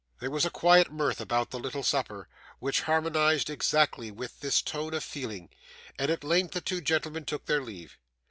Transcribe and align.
There 0.19 0.31
was 0.31 0.45
a 0.45 0.49
quiet 0.49 0.91
mirth 0.91 1.21
about 1.21 1.51
the 1.51 1.59
little 1.59 1.83
supper, 1.83 2.27
which 2.57 2.81
harmonised 2.81 3.51
exactly 3.51 4.09
with 4.09 4.39
this 4.39 4.63
tone 4.63 4.95
of 4.95 5.03
feeling, 5.03 5.49
and 5.99 6.09
at 6.09 6.23
length 6.23 6.53
the 6.55 6.59
two 6.61 6.81
gentlemen 6.81 7.23
took 7.23 7.45
their 7.45 7.61
leave. 7.61 7.99